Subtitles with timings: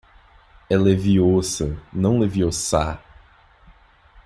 [0.67, 2.99] É LeviÔsa, não LeviosÁ